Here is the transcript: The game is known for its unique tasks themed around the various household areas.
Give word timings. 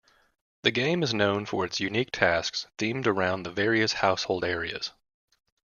The 0.63 0.71
game 0.71 1.03
is 1.03 1.13
known 1.13 1.45
for 1.45 1.63
its 1.63 1.79
unique 1.79 2.09
tasks 2.11 2.65
themed 2.79 3.05
around 3.05 3.43
the 3.43 3.51
various 3.51 3.93
household 3.93 4.43
areas. 4.43 4.89